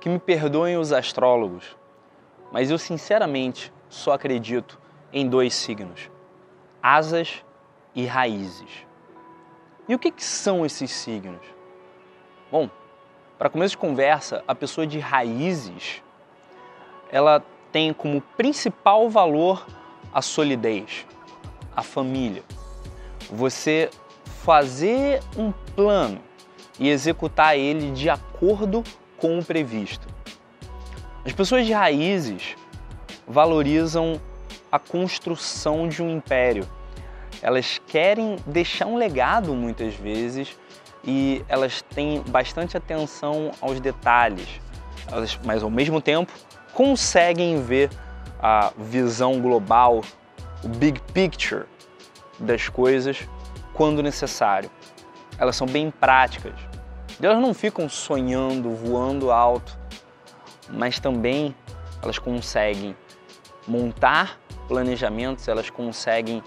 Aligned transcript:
Que 0.00 0.08
me 0.08 0.18
perdoem 0.18 0.76
os 0.76 0.92
astrólogos, 0.92 1.76
mas 2.50 2.70
eu 2.70 2.78
sinceramente 2.78 3.72
só 3.88 4.12
acredito 4.12 4.80
em 5.12 5.28
dois 5.28 5.54
signos: 5.54 6.10
asas 6.82 7.44
e 7.94 8.06
raízes. 8.06 8.86
E 9.88 9.94
o 9.94 9.98
que, 9.98 10.10
que 10.10 10.24
são 10.24 10.64
esses 10.64 10.90
signos? 10.90 11.40
Bom, 12.50 12.70
para 13.38 13.50
começo 13.50 13.72
de 13.72 13.78
conversa, 13.78 14.44
a 14.46 14.54
pessoa 14.54 14.86
de 14.86 14.98
raízes, 14.98 16.02
ela 17.10 17.42
tem 17.72 17.92
como 17.92 18.20
principal 18.20 19.08
valor 19.08 19.66
a 20.12 20.20
solidez, 20.22 21.06
a 21.74 21.82
família. 21.82 22.42
Você 23.30 23.90
fazer 24.24 25.22
um 25.36 25.52
plano 25.52 26.20
e 26.78 26.88
executar 26.88 27.56
ele 27.56 27.90
de 27.92 28.08
acordo 28.08 28.82
com 29.20 29.38
o 29.38 29.44
previsto. 29.44 30.08
As 31.24 31.32
pessoas 31.32 31.66
de 31.66 31.72
raízes 31.72 32.56
valorizam 33.28 34.20
a 34.72 34.78
construção 34.78 35.88
de 35.88 36.02
um 36.02 36.10
império. 36.10 36.66
Elas 37.42 37.80
querem 37.86 38.36
deixar 38.46 38.86
um 38.86 38.96
legado 38.96 39.54
muitas 39.54 39.94
vezes 39.94 40.56
e 41.04 41.44
elas 41.48 41.82
têm 41.82 42.22
bastante 42.28 42.76
atenção 42.76 43.50
aos 43.60 43.80
detalhes, 43.80 44.48
elas, 45.10 45.38
mas 45.44 45.62
ao 45.62 45.70
mesmo 45.70 46.00
tempo 46.00 46.32
conseguem 46.74 47.62
ver 47.62 47.90
a 48.42 48.72
visão 48.76 49.40
global, 49.40 50.02
o 50.62 50.68
big 50.68 51.00
picture 51.12 51.64
das 52.38 52.68
coisas 52.68 53.28
quando 53.74 54.02
necessário. 54.02 54.70
Elas 55.38 55.56
são 55.56 55.66
bem 55.66 55.90
práticas. 55.90 56.69
Elas 57.22 57.38
não 57.38 57.52
ficam 57.52 57.88
sonhando, 57.88 58.70
voando 58.70 59.30
alto, 59.30 59.78
mas 60.70 60.98
também 60.98 61.54
elas 62.02 62.18
conseguem 62.18 62.96
montar 63.66 64.40
planejamentos, 64.66 65.46
elas 65.46 65.68
conseguem 65.68 66.42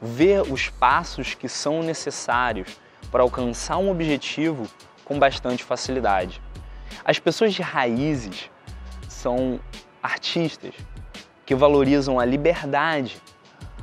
ver 0.00 0.42
os 0.50 0.70
passos 0.70 1.34
que 1.34 1.48
são 1.48 1.82
necessários 1.82 2.80
para 3.10 3.22
alcançar 3.22 3.76
um 3.76 3.90
objetivo 3.90 4.66
com 5.04 5.18
bastante 5.18 5.62
facilidade. 5.62 6.40
As 7.04 7.18
pessoas 7.18 7.52
de 7.52 7.60
raízes 7.60 8.50
são 9.08 9.60
artistas 10.02 10.74
que 11.44 11.54
valorizam 11.54 12.18
a 12.18 12.24
liberdade, 12.24 13.20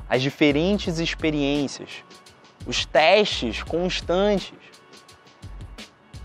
as 0.09 0.21
diferentes 0.21 0.97
experiências, 0.97 2.03
os 2.65 2.85
testes 2.85 3.61
constantes 3.61 4.53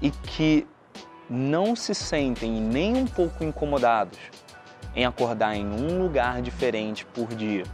e 0.00 0.10
que 0.10 0.66
não 1.28 1.76
se 1.76 1.94
sentem 1.94 2.50
nem 2.50 2.96
um 2.96 3.06
pouco 3.06 3.44
incomodados 3.44 4.18
em 4.94 5.04
acordar 5.04 5.54
em 5.54 5.66
um 5.66 6.02
lugar 6.02 6.42
diferente 6.42 7.06
por 7.06 7.28
dia. 7.28 7.64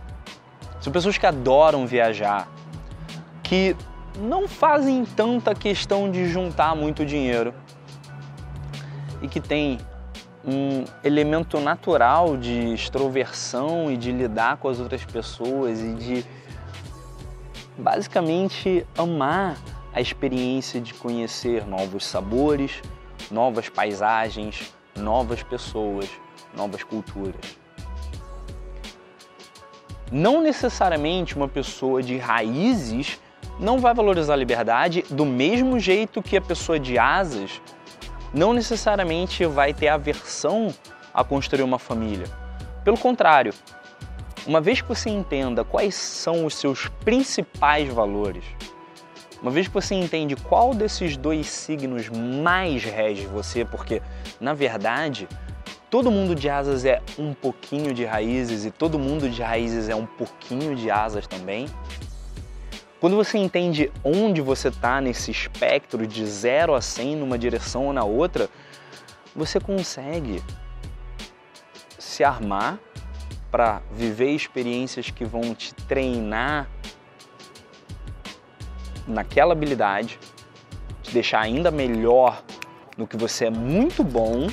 São 0.81 0.93
pessoas 0.93 1.17
que 1.17 1.27
adoram 1.27 1.87
viajar, 1.87 2.49
que 3.43 3.75
não 4.19 4.47
fazem 4.47 5.05
tanta 5.05 5.55
questão 5.55 6.11
de 6.11 6.27
juntar 6.27 6.75
muito 6.77 7.05
dinheiro 7.05 7.55
e 9.23 9.29
que 9.29 9.41
têm 9.41 9.79
um 10.45 10.85
elemento 11.03 11.59
natural 11.59 12.37
de 12.37 12.75
extroversão 12.75 13.91
e 13.91 13.97
de 13.97 14.13
lidar 14.13 14.59
com 14.59 14.69
as 14.69 14.79
outras 14.79 15.05
pessoas 15.05 15.81
e 15.81 15.93
de 15.95 16.25
basicamente 17.77 18.87
amar 18.97 19.57
a 19.97 20.01
experiência 20.03 20.79
de 20.79 20.93
conhecer 20.93 21.67
novos 21.67 22.05
sabores, 22.05 22.83
novas 23.31 23.71
paisagens, 23.71 24.75
novas 24.95 25.43
pessoas, 25.43 26.07
novas 26.55 26.85
culturas. 26.85 27.59
Não 30.13 30.43
necessariamente 30.43 31.35
uma 31.35 31.49
pessoa 31.49 32.03
de 32.03 32.19
raízes 32.19 33.19
não 33.59 33.79
vai 33.79 33.95
valorizar 33.95 34.35
a 34.35 34.37
liberdade 34.37 35.03
do 35.09 35.25
mesmo 35.25 35.81
jeito 35.81 36.23
que 36.23 36.37
a 36.37 36.43
pessoa 36.43 36.79
de 36.79 36.99
asas 36.99 37.63
não 38.35 38.53
necessariamente 38.53 39.47
vai 39.47 39.73
ter 39.73 39.89
aversão 39.89 40.75
a 41.15 41.25
construir 41.25 41.63
uma 41.63 41.79
família. 41.79 42.27
Pelo 42.85 42.99
contrário, 42.99 43.55
uma 44.47 44.61
vez 44.61 44.83
que 44.83 44.89
você 44.89 45.09
entenda 45.09 45.65
quais 45.65 45.95
são 45.95 46.45
os 46.45 46.55
seus 46.55 46.87
principais 47.03 47.91
valores, 47.91 48.45
uma 49.43 49.51
vez 49.51 49.69
que 49.69 49.75
você 49.75 49.95
entende 49.95 50.35
qual 50.37 50.75
desses 50.75 51.17
dois 51.17 51.49
signos 51.49 52.09
mais 52.09 52.85
rege 52.85 53.27
você, 53.27 53.65
porque 53.65 54.01
na 54.41 54.55
verdade 54.55 55.29
todo 55.91 56.11
mundo 56.11 56.35
de 56.35 56.49
asas 56.49 56.85
é 56.85 57.01
um 57.19 57.33
pouquinho 57.33 57.95
de 57.95 58.05
raízes 58.05 58.65
e 58.65 58.71
todo 58.71 58.99
mundo 58.99 59.29
de 59.29 59.43
raízes 59.43 59.89
é 59.89 59.95
um 59.95 60.07
pouquinho 60.07 60.75
de 60.75 60.91
asas 60.91 61.27
também. 61.27 61.67
Quando 62.99 63.15
você 63.15 63.39
entende 63.39 63.93
onde 64.03 64.41
você 64.41 64.69
está 64.69 65.01
nesse 65.01 65.31
espectro 65.31 66.07
de 66.07 66.25
0 66.25 66.75
a 66.75 66.81
100 66.81 67.17
numa 67.17 67.39
direção 67.39 67.87
ou 67.87 67.93
na 67.93 68.05
outra, 68.05 68.49
você 69.35 69.61
consegue 69.61 70.43
se 71.99 72.25
armar 72.25 72.79
para 73.51 73.83
viver 73.93 74.31
experiências 74.31 75.11
que 75.11 75.25
vão 75.25 75.55
te 75.55 75.75
treinar 75.75 76.69
naquela 79.07 79.53
habilidade, 79.53 80.19
te 81.03 81.13
deixar 81.13 81.41
ainda 81.41 81.71
melhor 81.71 82.43
no 82.97 83.07
que 83.07 83.17
você 83.17 83.47
é 83.47 83.51
muito 83.51 84.03
bom 84.03 84.49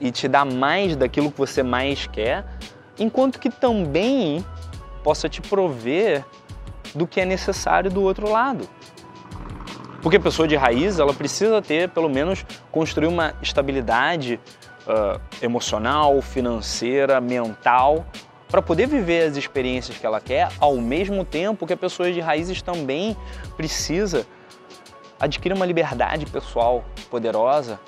e 0.00 0.10
te 0.10 0.26
dar 0.26 0.44
mais 0.44 0.96
daquilo 0.96 1.30
que 1.30 1.38
você 1.38 1.62
mais 1.62 2.06
quer, 2.06 2.44
enquanto 2.98 3.38
que 3.38 3.50
também 3.50 4.44
possa 5.02 5.28
te 5.28 5.40
prover 5.40 6.24
do 6.94 7.06
que 7.06 7.20
é 7.20 7.24
necessário 7.24 7.90
do 7.90 8.02
outro 8.02 8.30
lado. 8.30 8.68
Porque 10.02 10.16
a 10.18 10.20
pessoa 10.20 10.46
de 10.46 10.54
raiz, 10.54 10.98
ela 10.98 11.14
precisa 11.14 11.62
ter, 11.62 11.88
pelo 11.88 12.10
menos, 12.10 12.44
construir 12.70 13.06
uma 13.06 13.34
estabilidade 13.40 14.38
uh, 14.86 15.20
emocional, 15.40 16.20
financeira, 16.20 17.20
mental, 17.20 18.04
para 18.54 18.62
poder 18.62 18.86
viver 18.86 19.28
as 19.28 19.36
experiências 19.36 19.98
que 19.98 20.06
ela 20.06 20.20
quer, 20.20 20.48
ao 20.60 20.76
mesmo 20.76 21.24
tempo 21.24 21.66
que 21.66 21.72
a 21.72 21.76
pessoa 21.76 22.12
de 22.12 22.20
raízes 22.20 22.62
também 22.62 23.16
precisa 23.56 24.24
adquirir 25.18 25.56
uma 25.56 25.66
liberdade 25.66 26.24
pessoal 26.26 26.84
poderosa 27.10 27.80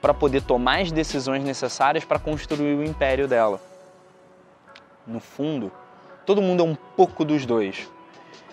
para 0.00 0.14
poder 0.14 0.40
tomar 0.40 0.80
as 0.80 0.90
decisões 0.90 1.44
necessárias 1.44 2.02
para 2.02 2.18
construir 2.18 2.74
o 2.76 2.82
império 2.82 3.28
dela. 3.28 3.60
No 5.06 5.20
fundo, 5.20 5.70
todo 6.24 6.40
mundo 6.40 6.62
é 6.62 6.66
um 6.66 6.74
pouco 6.96 7.22
dos 7.22 7.44
dois. 7.44 7.86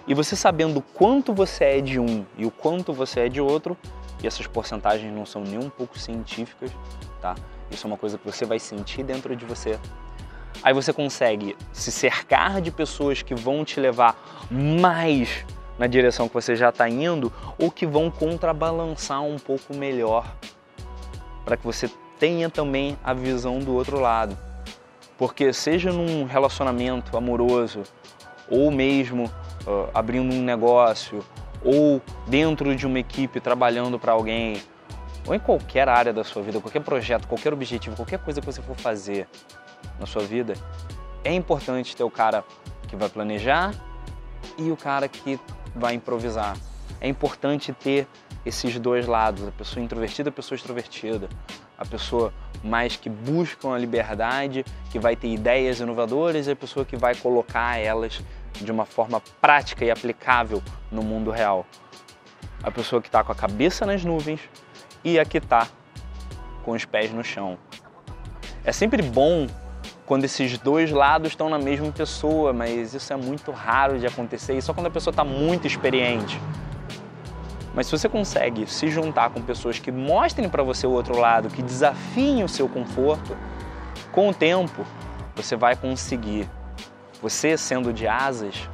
E 0.05 0.13
você 0.13 0.35
sabendo 0.35 0.81
quanto 0.81 1.33
você 1.33 1.63
é 1.63 1.79
de 1.79 1.97
um 1.97 2.25
e 2.37 2.45
o 2.45 2.51
quanto 2.51 2.91
você 2.91 3.21
é 3.21 3.29
de 3.29 3.39
outro, 3.39 3.77
e 4.21 4.27
essas 4.27 4.47
porcentagens 4.47 5.13
não 5.13 5.25
são 5.25 5.43
nem 5.43 5.59
um 5.59 5.69
pouco 5.69 5.97
científicas, 5.97 6.71
tá? 7.21 7.35
Isso 7.71 7.87
é 7.87 7.89
uma 7.89 7.97
coisa 7.97 8.17
que 8.17 8.29
você 8.29 8.43
vai 8.43 8.59
sentir 8.59 9.01
dentro 9.01 9.33
de 9.33 9.45
você. 9.45 9.79
Aí 10.63 10.73
você 10.73 10.93
consegue 10.93 11.55
se 11.71 11.91
cercar 11.91 12.61
de 12.61 12.69
pessoas 12.71 13.21
que 13.21 13.33
vão 13.33 13.65
te 13.65 13.79
levar 13.79 14.47
mais 14.49 15.45
na 15.79 15.87
direção 15.87 16.27
que 16.27 16.33
você 16.33 16.55
já 16.55 16.69
está 16.69 16.87
indo 16.87 17.33
ou 17.57 17.71
que 17.71 17.87
vão 17.87 18.11
contrabalançar 18.11 19.23
um 19.23 19.39
pouco 19.39 19.75
melhor 19.75 20.25
para 21.43 21.57
que 21.57 21.65
você 21.65 21.89
tenha 22.19 22.49
também 22.49 22.95
a 23.03 23.13
visão 23.13 23.57
do 23.57 23.73
outro 23.73 23.99
lado. 23.99 24.37
Porque 25.17 25.51
seja 25.51 25.91
num 25.91 26.25
relacionamento 26.25 27.17
amoroso 27.17 27.81
ou 28.47 28.69
mesmo 28.69 29.25
uh, 29.65 29.89
abrindo 29.93 30.31
um 30.31 30.41
negócio 30.43 31.23
ou 31.63 32.01
dentro 32.27 32.75
de 32.75 32.85
uma 32.85 32.99
equipe 32.99 33.39
trabalhando 33.39 33.97
para 33.97 34.11
alguém 34.11 34.61
ou 35.25 35.33
em 35.33 35.39
qualquer 35.39 35.87
área 35.87 36.11
da 36.11 36.23
sua 36.23 36.41
vida, 36.41 36.59
qualquer 36.59 36.81
projeto, 36.81 37.27
qualquer 37.27 37.53
objetivo, 37.53 37.95
qualquer 37.95 38.19
coisa 38.19 38.39
que 38.39 38.45
você 38.45 38.61
for 38.61 38.75
fazer 38.75 39.27
na 39.99 40.05
sua 40.05 40.23
vida, 40.23 40.53
é 41.23 41.33
importante 41.33 41.95
ter 41.95 42.03
o 42.03 42.09
cara 42.09 42.43
que 42.87 42.95
vai 42.95 43.09
planejar 43.09 43.73
e 44.57 44.71
o 44.71 44.77
cara 44.77 45.07
que 45.07 45.39
vai 45.75 45.93
improvisar. 45.93 46.57
É 46.99 47.07
importante 47.07 47.73
ter 47.73 48.07
esses 48.45 48.77
dois 48.79 49.07
lados, 49.07 49.47
a 49.47 49.51
pessoa 49.51 49.83
introvertida 49.83 50.29
e 50.29 50.31
a 50.31 50.33
pessoa 50.33 50.55
extrovertida, 50.55 51.29
a 51.77 51.85
pessoa 51.85 52.33
mais 52.63 52.95
que 52.95 53.09
busca 53.09 53.69
a 53.69 53.77
liberdade, 53.77 54.65
que 54.91 54.99
vai 54.99 55.15
ter 55.15 55.27
ideias 55.27 55.79
inovadoras 55.79 56.47
e 56.47 56.51
a 56.51 56.55
pessoa 56.55 56.85
que 56.85 56.95
vai 56.95 57.15
colocar 57.15 57.77
elas 57.77 58.21
de 58.53 58.71
uma 58.71 58.85
forma 58.85 59.21
prática 59.39 59.85
e 59.85 59.91
aplicável 59.91 60.61
no 60.91 61.01
mundo 61.01 61.31
real. 61.31 61.65
A 62.61 62.69
pessoa 62.69 63.01
que 63.01 63.07
está 63.07 63.23
com 63.23 63.31
a 63.31 63.35
cabeça 63.35 63.85
nas 63.85 64.03
nuvens 64.03 64.41
e 65.03 65.19
a 65.19 65.25
que 65.25 65.37
está 65.37 65.67
com 66.63 66.71
os 66.71 66.85
pés 66.85 67.11
no 67.11 67.23
chão. 67.23 67.57
É 68.63 68.71
sempre 68.71 69.01
bom 69.01 69.47
quando 70.11 70.25
esses 70.25 70.57
dois 70.57 70.91
lados 70.91 71.29
estão 71.29 71.47
na 71.47 71.57
mesma 71.57 71.89
pessoa, 71.89 72.51
mas 72.51 72.93
isso 72.93 73.13
é 73.13 73.15
muito 73.15 73.49
raro 73.49 73.97
de 73.97 74.05
acontecer 74.05 74.57
e 74.57 74.61
só 74.61 74.73
quando 74.73 74.87
a 74.87 74.89
pessoa 74.89 75.09
está 75.09 75.23
muito 75.23 75.65
experiente. 75.65 76.37
Mas 77.73 77.87
se 77.87 77.97
você 77.97 78.09
consegue 78.09 78.69
se 78.69 78.89
juntar 78.89 79.29
com 79.29 79.41
pessoas 79.41 79.79
que 79.79 79.89
mostrem 79.89 80.49
para 80.49 80.63
você 80.63 80.85
o 80.85 80.91
outro 80.91 81.17
lado, 81.17 81.47
que 81.47 81.61
desafiem 81.61 82.43
o 82.43 82.49
seu 82.49 82.67
conforto, 82.67 83.37
com 84.11 84.27
o 84.27 84.33
tempo 84.33 84.85
você 85.33 85.55
vai 85.55 85.77
conseguir, 85.77 86.45
você 87.21 87.57
sendo 87.57 87.93
de 87.93 88.05
asas, 88.05 88.69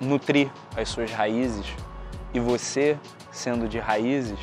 nutrir 0.00 0.50
as 0.74 0.88
suas 0.88 1.12
raízes 1.12 1.66
e 2.32 2.40
você 2.40 2.96
sendo 3.30 3.68
de 3.68 3.78
raízes, 3.78 4.38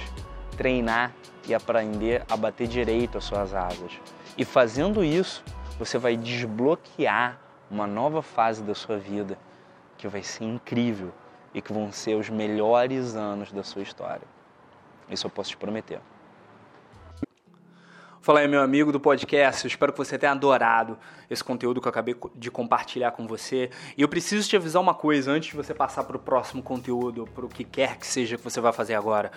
treinar 0.55 1.11
e 1.47 1.53
aprender 1.53 2.23
a 2.29 2.35
bater 2.35 2.67
direito 2.67 3.17
as 3.17 3.23
suas 3.23 3.53
asas. 3.53 3.99
E 4.37 4.43
fazendo 4.43 5.03
isso, 5.03 5.43
você 5.79 5.97
vai 5.97 6.17
desbloquear 6.17 7.39
uma 7.69 7.87
nova 7.87 8.21
fase 8.21 8.61
da 8.63 8.75
sua 8.75 8.97
vida 8.97 9.37
que 9.97 10.07
vai 10.07 10.23
ser 10.23 10.43
incrível 10.43 11.11
e 11.53 11.61
que 11.61 11.73
vão 11.73 11.91
ser 11.91 12.15
os 12.15 12.29
melhores 12.29 13.15
anos 13.15 13.51
da 13.51 13.63
sua 13.63 13.81
história. 13.81 14.27
Isso 15.09 15.25
eu 15.25 15.31
posso 15.31 15.51
te 15.51 15.57
prometer. 15.57 15.99
Fala 18.27 18.41
aí, 18.41 18.47
meu 18.49 18.59
amigo 18.59 18.91
do 18.91 18.99
podcast. 18.99 19.63
Eu 19.63 19.69
espero 19.69 19.93
que 19.93 19.97
você 19.97 20.17
tenha 20.17 20.33
adorado 20.33 20.97
esse 21.29 21.41
conteúdo 21.41 21.79
que 21.79 21.87
eu 21.87 21.89
acabei 21.89 22.13
de 22.35 22.51
compartilhar 22.51 23.11
com 23.11 23.25
você. 23.25 23.69
E 23.97 24.01
eu 24.01 24.09
preciso 24.09 24.49
te 24.49 24.57
avisar 24.57 24.81
uma 24.81 24.93
coisa 24.93 25.31
antes 25.31 25.51
de 25.51 25.55
você 25.55 25.73
passar 25.73 26.03
para 26.03 26.17
o 26.17 26.19
próximo 26.19 26.61
conteúdo, 26.61 27.25
para 27.33 27.45
o 27.45 27.47
que 27.47 27.63
quer 27.63 27.95
que 27.95 28.05
seja 28.05 28.35
que 28.35 28.43
você 28.43 28.59
vai 28.59 28.73
fazer 28.73 28.95
agora. 28.95 29.31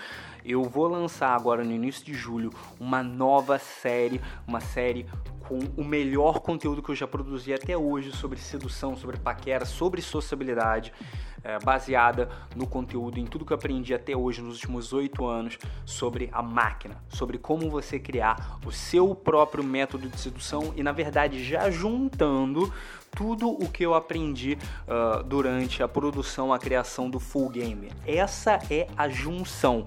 Eu 0.44 0.64
vou 0.64 0.88
lançar 0.88 1.36
agora 1.36 1.62
no 1.62 1.70
início 1.70 2.04
de 2.04 2.14
julho 2.14 2.50
uma 2.80 3.00
nova 3.00 3.60
série, 3.60 4.20
uma 4.44 4.60
série 4.60 5.06
com 5.46 5.60
o 5.76 5.84
melhor 5.84 6.40
conteúdo 6.40 6.82
que 6.82 6.90
eu 6.90 6.96
já 6.96 7.06
produzi 7.06 7.54
até 7.54 7.76
hoje 7.76 8.10
sobre 8.10 8.40
sedução, 8.40 8.96
sobre 8.96 9.18
paquera, 9.18 9.64
sobre 9.64 10.02
sociabilidade, 10.02 10.92
é, 11.42 11.58
baseada 11.58 12.28
no 12.54 12.66
conteúdo, 12.66 13.18
em 13.18 13.26
tudo 13.26 13.44
que 13.44 13.52
eu 13.52 13.56
aprendi 13.56 13.94
até 13.94 14.16
hoje 14.16 14.42
nos 14.42 14.56
últimos 14.56 14.92
oito 14.92 15.26
anos 15.26 15.58
sobre 15.84 16.28
a 16.32 16.42
máquina, 16.42 17.02
sobre 17.08 17.38
como 17.38 17.70
você 17.70 17.98
criar 17.98 18.58
o 18.64 18.70
seu 18.70 19.14
próprio 19.14 19.64
método 19.64 20.08
de 20.08 20.18
sedução 20.18 20.72
e, 20.76 20.82
na 20.82 20.92
verdade, 20.92 21.42
já 21.42 21.70
juntando 21.70 22.72
tudo 23.16 23.50
o 23.50 23.68
que 23.68 23.84
eu 23.84 23.94
aprendi 23.94 24.56
uh, 24.86 25.22
durante 25.24 25.82
a 25.82 25.88
produção, 25.88 26.52
a 26.52 26.58
criação 26.58 27.10
do 27.10 27.18
Full 27.18 27.48
Game. 27.50 27.90
Essa 28.06 28.58
é 28.70 28.86
a 28.96 29.08
junção. 29.08 29.86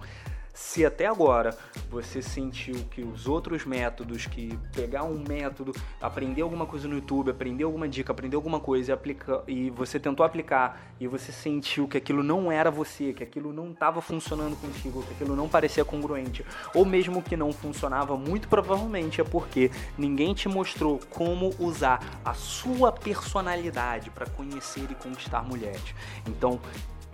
Se 0.53 0.85
até 0.85 1.07
agora 1.07 1.57
você 1.89 2.21
sentiu 2.21 2.75
que 2.91 3.01
os 3.01 3.27
outros 3.27 3.65
métodos, 3.65 4.27
que 4.27 4.55
pegar 4.71 5.03
um 5.03 5.23
método, 5.27 5.73
aprender 5.99 6.43
alguma 6.43 6.67
coisa 6.67 6.87
no 6.87 6.93
YouTube, 6.93 7.31
aprender 7.31 7.63
alguma 7.63 7.89
dica, 7.89 8.11
aprender 8.11 8.35
alguma 8.35 8.59
coisa 8.59 8.91
e, 8.91 8.93
aplica, 8.93 9.43
e 9.47 9.71
você 9.71 9.99
tentou 9.99 10.23
aplicar 10.23 10.93
e 10.99 11.07
você 11.07 11.31
sentiu 11.31 11.87
que 11.87 11.97
aquilo 11.97 12.21
não 12.21 12.51
era 12.51 12.69
você, 12.69 13.13
que 13.13 13.23
aquilo 13.23 13.51
não 13.51 13.71
estava 13.71 13.99
funcionando 13.99 14.55
contigo, 14.55 15.01
que 15.01 15.13
aquilo 15.13 15.35
não 15.35 15.49
parecia 15.49 15.83
congruente, 15.83 16.45
ou 16.75 16.85
mesmo 16.85 17.23
que 17.23 17.35
não 17.35 17.51
funcionava, 17.51 18.15
muito 18.15 18.47
provavelmente 18.47 19.19
é 19.19 19.23
porque 19.23 19.71
ninguém 19.97 20.35
te 20.35 20.47
mostrou 20.47 20.99
como 21.09 21.51
usar 21.57 21.99
a 22.23 22.35
sua 22.35 22.91
personalidade 22.91 24.11
para 24.11 24.27
conhecer 24.27 24.85
e 24.91 24.95
conquistar 24.95 25.41
mulheres. 25.41 25.95
Então, 26.27 26.59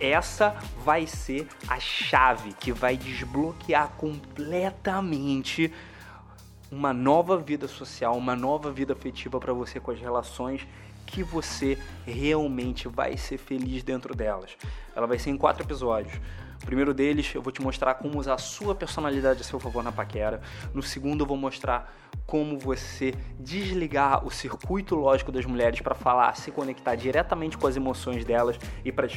essa 0.00 0.56
vai 0.84 1.06
ser 1.06 1.46
a 1.68 1.78
chave 1.78 2.52
que 2.54 2.72
vai 2.72 2.96
desbloquear 2.96 3.90
completamente 3.96 5.72
uma 6.70 6.92
nova 6.92 7.36
vida 7.36 7.68
social, 7.68 8.16
uma 8.16 8.34
nova 8.34 8.70
vida 8.72 8.92
afetiva 8.92 9.38
para 9.38 9.52
você 9.52 9.78
com 9.78 9.90
as 9.90 10.00
relações 10.00 10.66
que 11.04 11.22
você 11.22 11.76
realmente 12.06 12.86
vai 12.86 13.16
ser 13.16 13.36
feliz 13.36 13.82
dentro 13.82 14.14
delas. 14.14 14.56
Ela 14.94 15.06
vai 15.06 15.18
ser 15.18 15.30
em 15.30 15.36
quatro 15.36 15.64
episódios. 15.64 16.14
O 16.62 16.66
primeiro 16.66 16.92
deles, 16.92 17.34
eu 17.34 17.42
vou 17.42 17.50
te 17.50 17.60
mostrar 17.60 17.94
como 17.94 18.18
usar 18.18 18.34
a 18.34 18.38
sua 18.38 18.74
personalidade 18.74 19.40
a 19.40 19.44
seu 19.44 19.58
favor 19.58 19.82
na 19.82 19.90
paquera. 19.90 20.40
No 20.74 20.82
segundo, 20.82 21.24
eu 21.24 21.26
vou 21.26 21.36
mostrar 21.36 21.92
como 22.26 22.58
você 22.58 23.14
desligar 23.38 24.24
o 24.24 24.30
circuito 24.30 24.94
lógico 24.94 25.32
das 25.32 25.46
mulheres 25.46 25.80
para 25.80 25.94
falar, 25.94 26.36
se 26.36 26.52
conectar 26.52 26.94
diretamente 26.94 27.56
com 27.56 27.66
as 27.66 27.76
emoções 27.76 28.24
delas 28.24 28.58
e 28.84 28.92
para 28.92 29.08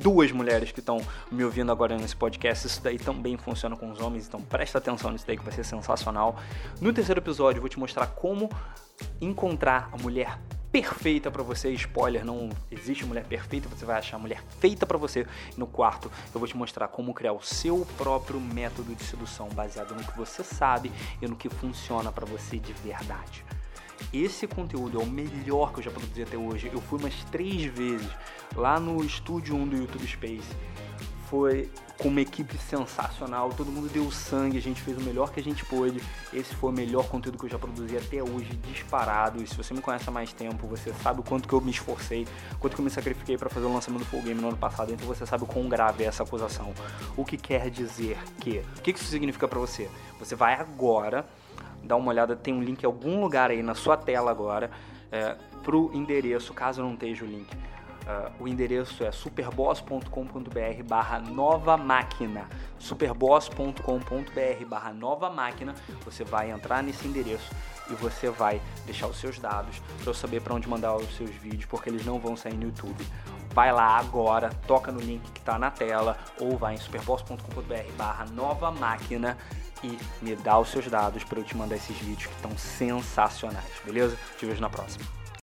duas 0.00 0.32
mulheres 0.32 0.72
que 0.72 0.80
estão 0.80 1.00
me 1.30 1.44
ouvindo 1.44 1.70
agora 1.70 1.96
nesse 1.96 2.16
podcast. 2.16 2.66
Isso 2.66 2.82
daí 2.82 2.98
também 2.98 3.36
funciona 3.36 3.76
com 3.76 3.90
os 3.90 4.00
homens, 4.00 4.26
então 4.26 4.40
presta 4.40 4.78
atenção 4.78 5.10
nisso 5.10 5.26
daí 5.26 5.36
que 5.36 5.44
vai 5.44 5.52
ser 5.52 5.64
sensacional. 5.64 6.38
No 6.80 6.92
terceiro 6.92 7.20
episódio, 7.20 7.58
eu 7.58 7.62
vou 7.62 7.68
te 7.68 7.78
mostrar 7.78 8.06
como 8.06 8.48
encontrar 9.20 9.90
a 9.92 9.96
mulher 9.96 10.38
perfeita 10.70 11.30
para 11.30 11.42
você. 11.42 11.70
Spoiler, 11.72 12.24
não 12.24 12.50
existe 12.70 13.04
mulher 13.04 13.24
perfeita, 13.24 13.68
você 13.68 13.84
vai 13.84 13.98
achar 13.98 14.16
a 14.16 14.20
mulher 14.20 14.42
feita 14.60 14.86
para 14.86 14.98
você. 14.98 15.26
No 15.56 15.66
quarto, 15.66 16.10
eu 16.32 16.38
vou 16.38 16.46
te 16.46 16.56
mostrar 16.56 16.88
como 16.88 17.14
criar 17.14 17.32
o 17.32 17.42
seu 17.42 17.86
próprio 17.96 18.40
método 18.40 18.94
de 18.94 19.02
sedução 19.02 19.48
baseado 19.48 19.94
no 19.94 20.04
que 20.04 20.16
você 20.16 20.44
sabe 20.44 20.92
e 21.20 21.26
no 21.26 21.36
que 21.36 21.48
funciona 21.48 22.12
para 22.12 22.26
você 22.26 22.58
de 22.58 22.72
verdade. 22.72 23.44
Esse 24.12 24.46
conteúdo 24.46 25.00
é 25.00 25.02
o 25.02 25.06
melhor 25.06 25.72
que 25.72 25.80
eu 25.80 25.84
já 25.84 25.90
produzi 25.90 26.22
até 26.22 26.36
hoje. 26.36 26.70
Eu 26.72 26.80
fui 26.80 26.98
umas 26.98 27.14
três 27.24 27.64
vezes 27.64 28.08
lá 28.54 28.80
no 28.80 29.04
estúdio 29.04 29.54
1 29.54 29.68
do 29.68 29.76
YouTube 29.76 30.06
Space. 30.06 30.56
Foi 31.28 31.70
com 31.98 32.08
uma 32.08 32.20
equipe 32.20 32.56
sensacional, 32.56 33.50
todo 33.50 33.70
mundo 33.70 33.88
deu 33.92 34.10
sangue, 34.10 34.56
a 34.56 34.62
gente 34.62 34.80
fez 34.80 34.96
o 34.96 35.00
melhor 35.00 35.30
que 35.30 35.40
a 35.40 35.42
gente 35.42 35.64
pôde. 35.64 36.00
Esse 36.32 36.54
foi 36.54 36.70
o 36.70 36.72
melhor 36.72 37.08
conteúdo 37.08 37.36
que 37.36 37.44
eu 37.44 37.50
já 37.50 37.58
produzi 37.58 37.96
até 37.96 38.22
hoje, 38.22 38.56
disparado. 38.72 39.42
E 39.42 39.46
se 39.46 39.54
você 39.54 39.74
me 39.74 39.82
conhece 39.82 40.08
há 40.08 40.12
mais 40.12 40.32
tempo, 40.32 40.66
você 40.66 40.92
sabe 41.02 41.20
o 41.20 41.22
quanto 41.22 41.48
que 41.48 41.54
eu 41.54 41.60
me 41.60 41.70
esforcei, 41.70 42.26
quanto 42.60 42.76
que 42.76 42.80
eu 42.80 42.84
me 42.84 42.90
sacrifiquei 42.90 43.36
para 43.36 43.50
fazer 43.50 43.66
o 43.66 43.74
lançamento 43.74 44.00
do 44.00 44.06
Full 44.06 44.22
Game 44.22 44.40
no 44.40 44.48
ano 44.48 44.56
passado, 44.56 44.92
então 44.92 45.06
você 45.06 45.26
sabe 45.26 45.42
o 45.42 45.46
quão 45.46 45.68
grave 45.68 46.04
é 46.04 46.06
essa 46.06 46.22
acusação. 46.22 46.72
O 47.16 47.24
que 47.24 47.36
quer 47.36 47.68
dizer 47.68 48.16
que? 48.40 48.62
O 48.78 48.80
que 48.80 48.92
isso 48.92 49.04
significa 49.04 49.46
para 49.46 49.58
você? 49.58 49.90
Você 50.20 50.34
vai 50.36 50.54
agora 50.54 51.26
dá 51.88 51.96
uma 51.96 52.10
olhada, 52.10 52.36
tem 52.36 52.54
um 52.54 52.62
link 52.62 52.82
em 52.82 52.86
algum 52.86 53.20
lugar 53.20 53.50
aí 53.50 53.62
na 53.62 53.74
sua 53.74 53.96
tela 53.96 54.30
agora 54.30 54.70
é, 55.10 55.36
pro 55.62 55.90
endereço, 55.92 56.52
caso 56.52 56.82
não 56.82 56.92
esteja 56.94 57.24
o 57.24 57.28
link. 57.28 57.48
Uh, 58.08 58.44
o 58.44 58.48
endereço 58.48 59.04
é 59.04 59.12
superboss.com.br 59.12 60.82
barra 60.88 61.20
nova 61.20 61.76
máquina. 61.76 62.48
superboss.com.br 62.78 64.64
barra 64.66 64.94
nova 64.94 65.28
máquina. 65.28 65.74
Você 66.06 66.24
vai 66.24 66.50
entrar 66.50 66.82
nesse 66.82 67.06
endereço 67.06 67.54
e 67.90 67.94
você 67.94 68.30
vai 68.30 68.62
deixar 68.86 69.08
os 69.08 69.18
seus 69.18 69.38
dados 69.38 69.82
para 70.00 70.08
eu 70.08 70.14
saber 70.14 70.40
para 70.40 70.54
onde 70.54 70.66
mandar 70.66 70.96
os 70.96 71.14
seus 71.18 71.28
vídeos 71.28 71.66
porque 71.66 71.90
eles 71.90 72.06
não 72.06 72.18
vão 72.18 72.34
sair 72.34 72.54
no 72.54 72.64
YouTube. 72.64 73.06
Vai 73.52 73.70
lá 73.72 73.98
agora, 73.98 74.48
toca 74.66 74.90
no 74.90 75.00
link 75.00 75.30
que 75.30 75.40
está 75.40 75.58
na 75.58 75.70
tela 75.70 76.16
ou 76.40 76.56
vai 76.56 76.74
em 76.74 76.78
superboss.com.br 76.78 77.92
barra 77.98 78.24
nova 78.32 78.70
máquina 78.70 79.36
e 79.82 79.98
me 80.22 80.36
dá 80.36 80.58
os 80.58 80.68
seus 80.70 80.86
dados 80.86 81.24
para 81.24 81.38
eu 81.38 81.44
te 81.44 81.56
mandar 81.56 81.76
esses 81.76 81.96
vídeos 81.96 82.26
que 82.26 82.34
estão 82.34 82.56
sensacionais, 82.56 83.72
beleza? 83.84 84.16
Te 84.38 84.46
vejo 84.46 84.60
na 84.60 84.70
próxima. 84.70 85.17